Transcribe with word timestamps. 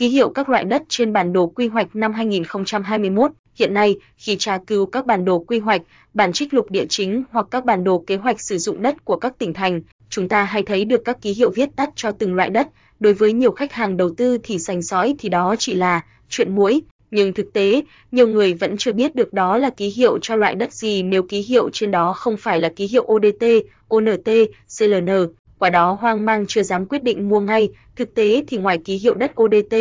ký 0.00 0.08
hiệu 0.08 0.30
các 0.30 0.48
loại 0.48 0.64
đất 0.64 0.82
trên 0.88 1.12
bản 1.12 1.32
đồ 1.32 1.46
quy 1.46 1.68
hoạch 1.68 1.96
năm 1.96 2.12
2021. 2.12 3.30
Hiện 3.54 3.74
nay, 3.74 3.96
khi 4.16 4.36
tra 4.36 4.58
cứu 4.66 4.86
các 4.86 5.06
bản 5.06 5.24
đồ 5.24 5.38
quy 5.38 5.58
hoạch, 5.58 5.82
bản 6.14 6.32
trích 6.32 6.54
lục 6.54 6.70
địa 6.70 6.86
chính 6.88 7.22
hoặc 7.30 7.46
các 7.50 7.64
bản 7.64 7.84
đồ 7.84 8.04
kế 8.06 8.16
hoạch 8.16 8.40
sử 8.40 8.58
dụng 8.58 8.82
đất 8.82 9.04
của 9.04 9.16
các 9.16 9.38
tỉnh 9.38 9.54
thành, 9.54 9.80
chúng 10.10 10.28
ta 10.28 10.44
hay 10.44 10.62
thấy 10.62 10.84
được 10.84 11.04
các 11.04 11.22
ký 11.22 11.32
hiệu 11.32 11.50
viết 11.50 11.68
tắt 11.76 11.90
cho 11.94 12.10
từng 12.10 12.34
loại 12.34 12.50
đất. 12.50 12.68
Đối 13.00 13.12
với 13.12 13.32
nhiều 13.32 13.50
khách 13.50 13.72
hàng 13.72 13.96
đầu 13.96 14.10
tư 14.16 14.38
thì 14.42 14.58
sành 14.58 14.82
sói 14.82 15.14
thì 15.18 15.28
đó 15.28 15.54
chỉ 15.58 15.74
là 15.74 16.04
chuyện 16.28 16.54
muỗi, 16.54 16.80
nhưng 17.10 17.32
thực 17.32 17.52
tế, 17.52 17.82
nhiều 18.12 18.28
người 18.28 18.54
vẫn 18.54 18.76
chưa 18.76 18.92
biết 18.92 19.14
được 19.14 19.32
đó 19.32 19.58
là 19.58 19.70
ký 19.70 19.88
hiệu 19.88 20.18
cho 20.22 20.36
loại 20.36 20.54
đất 20.54 20.72
gì 20.72 21.02
nếu 21.02 21.22
ký 21.22 21.40
hiệu 21.40 21.70
trên 21.72 21.90
đó 21.90 22.12
không 22.12 22.36
phải 22.36 22.60
là 22.60 22.68
ký 22.76 22.86
hiệu 22.86 23.06
ODT, 23.12 23.44
ONT, 23.88 24.28
CLN. 24.78 25.26
Quả 25.60 25.70
đó 25.70 25.98
hoang 26.00 26.24
mang 26.24 26.44
chưa 26.48 26.62
dám 26.62 26.86
quyết 26.86 27.02
định 27.02 27.28
mua 27.28 27.40
ngay, 27.40 27.68
thực 27.96 28.14
tế 28.14 28.44
thì 28.48 28.56
ngoài 28.56 28.78
ký 28.84 28.96
hiệu 28.96 29.14
đất 29.14 29.32
ODT, 29.42 29.74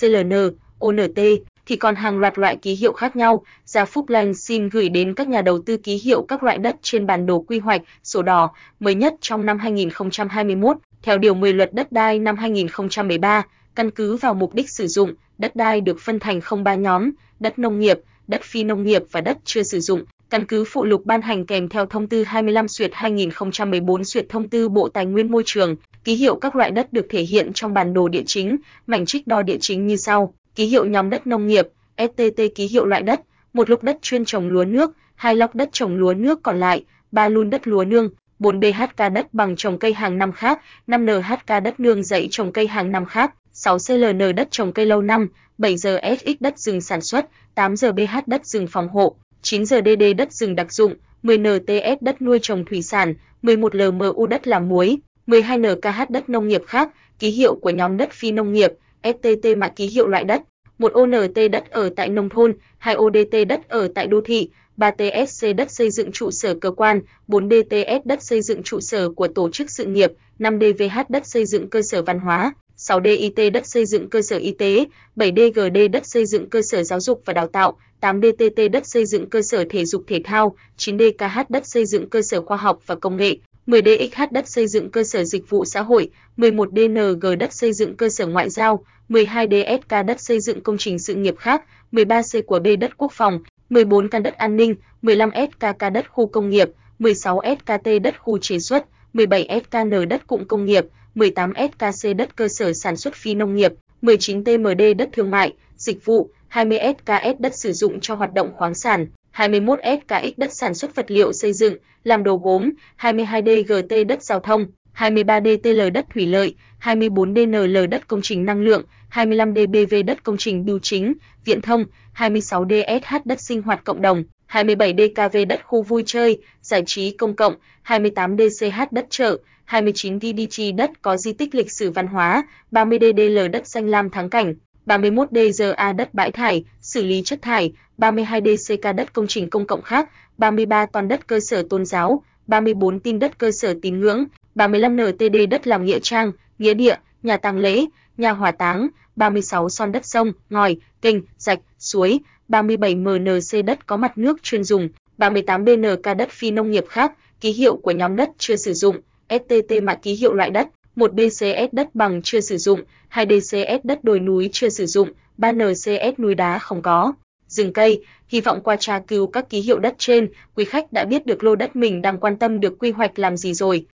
CLN, 0.00 0.32
ONT 0.78 1.18
thì 1.66 1.76
còn 1.76 1.94
hàng 1.94 2.18
loạt 2.18 2.38
loại 2.38 2.56
ký 2.56 2.74
hiệu 2.74 2.92
khác 2.92 3.16
nhau. 3.16 3.44
Gia 3.64 3.84
Phúc 3.84 4.08
Lành 4.08 4.34
xin 4.34 4.68
gửi 4.68 4.88
đến 4.88 5.14
các 5.14 5.28
nhà 5.28 5.42
đầu 5.42 5.62
tư 5.66 5.76
ký 5.76 6.00
hiệu 6.04 6.22
các 6.22 6.42
loại 6.42 6.58
đất 6.58 6.76
trên 6.82 7.06
bản 7.06 7.26
đồ 7.26 7.44
quy 7.48 7.58
hoạch, 7.58 7.82
sổ 8.02 8.22
đỏ 8.22 8.50
mới 8.80 8.94
nhất 8.94 9.14
trong 9.20 9.46
năm 9.46 9.58
2021 9.58 10.76
theo 11.02 11.18
điều 11.18 11.34
10 11.34 11.52
luật 11.52 11.74
đất 11.74 11.92
đai 11.92 12.18
năm 12.18 12.36
2013, 12.36 13.42
căn 13.74 13.90
cứ 13.90 14.16
vào 14.16 14.34
mục 14.34 14.54
đích 14.54 14.70
sử 14.70 14.86
dụng, 14.86 15.14
đất 15.38 15.56
đai 15.56 15.80
được 15.80 16.00
phân 16.00 16.18
thành 16.18 16.40
không 16.40 16.64
ba 16.64 16.74
nhóm: 16.74 17.10
đất 17.40 17.58
nông 17.58 17.80
nghiệp, 17.80 17.98
đất 18.28 18.40
phi 18.42 18.64
nông 18.64 18.82
nghiệp 18.82 19.02
và 19.10 19.20
đất 19.20 19.38
chưa 19.44 19.62
sử 19.62 19.80
dụng. 19.80 20.04
Căn 20.30 20.46
cứ 20.46 20.64
phụ 20.64 20.84
lục 20.84 21.06
ban 21.06 21.22
hành 21.22 21.46
kèm 21.46 21.68
theo 21.68 21.86
thông 21.86 22.06
tư 22.06 22.24
25 22.24 22.68
duyệt 22.68 22.90
2014 22.94 24.04
duyệt 24.04 24.28
thông 24.28 24.48
tư 24.48 24.68
Bộ 24.68 24.88
Tài 24.88 25.06
nguyên 25.06 25.30
Môi 25.30 25.42
trường, 25.46 25.76
ký 26.04 26.14
hiệu 26.14 26.36
các 26.36 26.56
loại 26.56 26.70
đất 26.70 26.92
được 26.92 27.06
thể 27.10 27.22
hiện 27.22 27.52
trong 27.52 27.74
bản 27.74 27.94
đồ 27.94 28.08
địa 28.08 28.22
chính, 28.26 28.56
mảnh 28.86 29.06
trích 29.06 29.26
đo 29.26 29.42
địa 29.42 29.56
chính 29.60 29.86
như 29.86 29.96
sau: 29.96 30.34
ký 30.54 30.66
hiệu 30.66 30.84
nhóm 30.84 31.10
đất 31.10 31.26
nông 31.26 31.46
nghiệp, 31.46 31.68
STT 31.98 32.42
ký 32.54 32.66
hiệu 32.66 32.84
loại 32.84 33.02
đất, 33.02 33.20
một 33.52 33.70
lục 33.70 33.82
đất 33.82 33.98
chuyên 34.02 34.24
trồng 34.24 34.48
lúa 34.48 34.64
nước, 34.64 34.90
hai 35.14 35.36
lóc 35.36 35.54
đất 35.54 35.68
trồng 35.72 35.96
lúa 35.96 36.14
nước 36.14 36.42
còn 36.42 36.60
lại, 36.60 36.84
ba 37.12 37.28
lun 37.28 37.50
đất 37.50 37.68
lúa 37.68 37.84
nương, 37.84 38.08
4 38.38 38.60
BHK 38.60 39.12
đất 39.12 39.34
bằng 39.34 39.56
trồng 39.56 39.78
cây 39.78 39.92
hàng 39.92 40.18
năm 40.18 40.32
khác, 40.32 40.60
5 40.86 41.06
NHK 41.06 41.62
đất 41.64 41.80
nương 41.80 42.02
dãy 42.02 42.28
trồng 42.30 42.52
cây 42.52 42.66
hàng 42.66 42.92
năm 42.92 43.04
khác, 43.04 43.34
6 43.52 43.78
CLN 43.88 44.34
đất 44.36 44.48
trồng 44.50 44.72
cây 44.72 44.86
lâu 44.86 45.02
năm, 45.02 45.28
7 45.58 45.76
giờ 45.76 45.98
SX 46.18 46.40
đất 46.40 46.58
rừng 46.58 46.80
sản 46.80 47.00
xuất, 47.00 47.26
8 47.54 47.76
giờ 47.76 47.92
BH 47.92 48.16
đất 48.26 48.46
rừng 48.46 48.66
phòng 48.66 48.88
hộ, 48.88 49.16
9 49.42 49.66
giờ 49.66 49.80
DD 49.84 50.02
đất 50.16 50.32
rừng 50.32 50.56
đặc 50.56 50.72
dụng, 50.72 50.94
10 51.22 51.38
NTS 51.38 52.00
đất 52.00 52.22
nuôi 52.22 52.38
trồng 52.42 52.64
thủy 52.64 52.82
sản, 52.82 53.14
11 53.42 53.74
LMU 53.74 54.26
đất 54.26 54.46
làm 54.48 54.68
muối, 54.68 54.98
12 55.26 55.58
NKH 55.58 56.10
đất 56.10 56.28
nông 56.28 56.48
nghiệp 56.48 56.62
khác, 56.66 56.88
ký 57.18 57.30
hiệu 57.30 57.54
của 57.54 57.70
nhóm 57.70 57.96
đất 57.96 58.12
phi 58.12 58.32
nông 58.32 58.52
nghiệp, 58.52 58.72
STT 59.02 59.56
mã 59.56 59.68
ký 59.68 59.86
hiệu 59.86 60.08
loại 60.08 60.24
đất, 60.24 60.42
1 60.78 60.92
ONT 60.92 61.34
đất 61.52 61.70
ở 61.70 61.90
tại 61.96 62.08
nông 62.08 62.28
thôn, 62.28 62.54
2 62.78 62.96
ODT 62.96 63.48
đất 63.48 63.68
ở 63.68 63.88
tại 63.94 64.06
đô 64.06 64.20
thị, 64.20 64.50
3 64.76 64.90
TSC 64.90 65.46
đất 65.56 65.70
xây 65.70 65.90
dựng 65.90 66.12
trụ 66.12 66.30
sở 66.30 66.54
cơ 66.54 66.70
quan, 66.70 67.00
4 67.26 67.48
DTS 67.48 68.04
đất 68.04 68.22
xây 68.22 68.42
dựng 68.42 68.62
trụ 68.62 68.80
sở 68.80 69.08
của 69.08 69.28
tổ 69.28 69.50
chức 69.50 69.70
sự 69.70 69.84
nghiệp, 69.84 70.12
5 70.38 70.58
DVH 70.60 70.98
đất 71.08 71.26
xây 71.26 71.46
dựng 71.46 71.70
cơ 71.70 71.82
sở 71.82 72.02
văn 72.02 72.18
hóa, 72.18 72.54
6 72.76 73.00
DIT 73.04 73.52
đất 73.52 73.66
xây 73.66 73.86
dựng 73.86 74.10
cơ 74.10 74.22
sở 74.22 74.36
y 74.36 74.52
tế, 74.52 74.84
7 75.16 75.32
DGD 75.36 75.78
đất 75.92 76.06
xây 76.06 76.26
dựng 76.26 76.50
cơ 76.50 76.62
sở 76.62 76.82
giáo 76.82 77.00
dục 77.00 77.22
và 77.24 77.32
đào 77.32 77.46
tạo, 77.46 77.78
8 78.06 78.20
DTT 78.20 78.70
đất 78.72 78.86
xây 78.86 79.06
dựng 79.06 79.30
cơ 79.30 79.42
sở 79.42 79.64
thể 79.70 79.84
dục 79.84 80.04
thể 80.06 80.20
thao, 80.24 80.56
9 80.76 80.98
DKH 80.98 81.38
đất 81.48 81.66
xây 81.66 81.86
dựng 81.86 82.10
cơ 82.10 82.22
sở 82.22 82.42
khoa 82.42 82.56
học 82.56 82.78
và 82.86 82.94
công 82.94 83.16
nghệ, 83.16 83.36
10 83.66 83.82
DXH 83.82 84.22
đất 84.30 84.48
xây 84.48 84.66
dựng 84.66 84.90
cơ 84.90 85.04
sở 85.04 85.24
dịch 85.24 85.50
vụ 85.50 85.64
xã 85.64 85.82
hội, 85.82 86.10
11 86.36 86.68
DNG 86.76 87.38
đất 87.38 87.52
xây 87.52 87.72
dựng 87.72 87.96
cơ 87.96 88.08
sở 88.08 88.26
ngoại 88.26 88.50
giao, 88.50 88.84
12 89.08 89.46
DSK 89.50 90.06
đất 90.06 90.20
xây 90.20 90.40
dựng 90.40 90.60
công 90.60 90.78
trình 90.78 90.98
sự 90.98 91.14
nghiệp 91.14 91.34
khác, 91.38 91.62
13 91.92 92.22
C 92.22 92.46
của 92.46 92.58
B 92.58 92.66
đất 92.80 92.98
quốc 92.98 93.12
phòng, 93.12 93.40
14 93.70 94.08
căn 94.08 94.22
đất 94.22 94.34
an 94.34 94.56
ninh, 94.56 94.74
15 95.02 95.30
SKK 95.30 95.92
đất 95.92 96.10
khu 96.10 96.26
công 96.26 96.50
nghiệp, 96.50 96.70
16 96.98 97.40
SKT 97.58 97.88
đất 98.02 98.14
khu 98.18 98.38
chế 98.38 98.58
xuất, 98.58 98.86
17 99.12 99.60
SKN 99.64 100.08
đất 100.08 100.26
cụm 100.26 100.44
công 100.44 100.64
nghiệp, 100.64 100.86
18 101.14 101.52
SKC 101.54 102.16
đất 102.16 102.36
cơ 102.36 102.48
sở 102.48 102.72
sản 102.72 102.96
xuất 102.96 103.14
phi 103.14 103.34
nông 103.34 103.54
nghiệp, 103.54 103.72
19 104.02 104.44
TMD 104.44 104.82
đất 104.98 105.08
thương 105.12 105.30
mại, 105.30 105.52
dịch 105.76 106.04
vụ, 106.04 106.30
20 106.56 106.78
SKS 106.98 107.38
đất 107.40 107.54
sử 107.54 107.72
dụng 107.72 108.00
cho 108.00 108.14
hoạt 108.14 108.34
động 108.34 108.50
khoáng 108.56 108.74
sản, 108.74 109.06
21 109.30 109.78
SKX 109.82 110.32
đất 110.36 110.52
sản 110.52 110.74
xuất 110.74 110.94
vật 110.94 111.10
liệu 111.10 111.32
xây 111.32 111.52
dựng, 111.52 111.76
làm 112.04 112.24
đồ 112.24 112.36
gốm, 112.36 112.70
22 112.96 113.42
DGT 113.42 113.94
đất 114.08 114.22
giao 114.22 114.40
thông, 114.40 114.66
23 114.92 115.40
DTL 115.40 115.90
đất 115.94 116.06
thủy 116.14 116.26
lợi, 116.26 116.54
24 116.78 117.34
DNL 117.34 117.86
đất 117.90 118.08
công 118.08 118.22
trình 118.22 118.44
năng 118.44 118.60
lượng, 118.60 118.82
25 119.08 119.54
DBV 119.54 119.94
đất 120.06 120.22
công 120.22 120.36
trình 120.36 120.64
bưu 120.64 120.78
chính, 120.78 121.14
viễn 121.44 121.60
thông, 121.60 121.84
26 122.12 122.64
DSH 122.64 123.16
đất 123.24 123.40
sinh 123.40 123.62
hoạt 123.62 123.84
cộng 123.84 124.02
đồng, 124.02 124.24
27 124.46 124.94
DKV 124.98 125.36
đất 125.48 125.60
khu 125.64 125.82
vui 125.82 126.02
chơi, 126.06 126.38
giải 126.62 126.82
trí 126.86 127.10
công 127.10 127.36
cộng, 127.36 127.54
28 127.82 128.36
DCH 128.36 128.80
đất 128.90 129.06
chợ, 129.10 129.38
29 129.64 130.20
DDG 130.20 130.76
đất 130.76 130.90
có 131.02 131.16
di 131.16 131.32
tích 131.32 131.54
lịch 131.54 131.72
sử 131.72 131.90
văn 131.90 132.06
hóa, 132.06 132.42
30 132.70 132.98
DDL 133.02 133.48
đất 133.52 133.66
xanh 133.66 133.88
lam 133.88 134.10
thắng 134.10 134.30
cảnh, 134.30 134.54
31 134.86 135.30
DZA 135.30 135.96
đất 135.96 136.14
bãi 136.14 136.32
thải, 136.32 136.64
xử 136.80 137.04
lý 137.04 137.22
chất 137.24 137.42
thải, 137.42 137.72
32 137.98 138.40
DCK 138.40 138.96
đất 138.96 139.12
công 139.12 139.26
trình 139.26 139.50
công 139.50 139.66
cộng 139.66 139.82
khác, 139.82 140.10
33 140.38 140.86
toàn 140.86 141.08
đất 141.08 141.26
cơ 141.26 141.40
sở 141.40 141.62
tôn 141.70 141.84
giáo, 141.84 142.22
34 142.46 143.00
tin 143.00 143.18
đất 143.18 143.38
cơ 143.38 143.50
sở 143.50 143.74
tín 143.82 144.00
ngưỡng, 144.00 144.24
35 144.54 144.96
NTD 144.96 145.36
đất 145.50 145.66
làm 145.66 145.84
nghĩa 145.84 145.98
trang, 146.02 146.32
nghĩa 146.58 146.74
địa, 146.74 146.96
nhà 147.22 147.36
tang 147.36 147.58
lễ, 147.58 147.84
nhà 148.16 148.30
hỏa 148.30 148.50
táng, 148.50 148.88
36 149.16 149.68
son 149.68 149.92
đất 149.92 150.06
sông, 150.06 150.32
ngòi, 150.50 150.76
kênh, 151.02 151.16
rạch, 151.38 151.60
suối, 151.78 152.20
37 152.48 152.94
MNC 152.94 153.64
đất 153.66 153.86
có 153.86 153.96
mặt 153.96 154.18
nước 154.18 154.42
chuyên 154.42 154.64
dùng, 154.64 154.88
38 155.18 155.64
BNK 155.64 156.16
đất 156.16 156.30
phi 156.30 156.50
nông 156.50 156.70
nghiệp 156.70 156.84
khác, 156.88 157.12
ký 157.40 157.52
hiệu 157.52 157.76
của 157.76 157.90
nhóm 157.90 158.16
đất 158.16 158.30
chưa 158.38 158.56
sử 158.56 158.72
dụng, 158.72 158.96
STT 159.30 159.82
mã 159.82 159.94
ký 159.94 160.12
hiệu 160.12 160.34
loại 160.34 160.50
đất, 160.50 160.68
1 160.96 161.12
BCS 161.14 161.72
đất 161.72 161.94
bằng 161.94 162.22
chưa 162.22 162.40
sử 162.40 162.58
dụng, 162.58 162.80
2 163.08 163.26
DCS 163.26 163.84
đất 163.84 164.04
đồi 164.04 164.20
núi 164.20 164.48
chưa 164.52 164.68
sử 164.68 164.86
dụng, 164.86 165.08
3 165.36 165.52
NCS 165.52 166.18
núi 166.18 166.34
đá 166.34 166.58
không 166.58 166.82
có. 166.82 167.12
Rừng 167.48 167.72
cây, 167.72 168.04
hy 168.28 168.40
vọng 168.40 168.60
qua 168.64 168.76
tra 168.76 168.98
cứu 168.98 169.26
các 169.26 169.50
ký 169.50 169.60
hiệu 169.60 169.78
đất 169.78 169.94
trên, 169.98 170.28
quý 170.54 170.64
khách 170.64 170.92
đã 170.92 171.04
biết 171.04 171.26
được 171.26 171.44
lô 171.44 171.56
đất 171.56 171.76
mình 171.76 172.02
đang 172.02 172.18
quan 172.18 172.36
tâm 172.36 172.60
được 172.60 172.78
quy 172.78 172.90
hoạch 172.90 173.18
làm 173.18 173.36
gì 173.36 173.54
rồi. 173.54 173.84